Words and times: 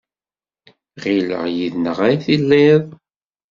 Ɣileɣ 1.03 1.43
yid-neɣ 1.55 1.97
ay 2.07 2.15
telliḍ. 2.25 2.83